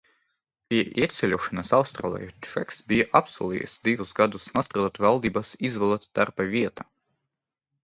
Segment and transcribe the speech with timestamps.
[0.69, 6.91] Pie ieceļošanas Austrālijā Džeks bija apsolījies divus gadus nostrādāt valdības izvēlētā darba vietā.